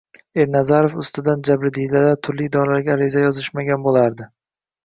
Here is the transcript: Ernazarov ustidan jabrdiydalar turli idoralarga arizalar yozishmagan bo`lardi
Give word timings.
Ernazarov 0.43 0.95
ustidan 1.03 1.43
jabrdiydalar 1.49 2.17
turli 2.29 2.47
idoralarga 2.49 2.97
arizalar 2.97 3.29
yozishmagan 3.31 3.89
bo`lardi 3.89 4.31